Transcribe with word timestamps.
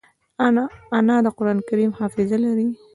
انا 0.97 1.15
د 1.25 1.27
قرانکریم 1.37 1.91
حافظه 1.99 2.37
لري 2.45 2.67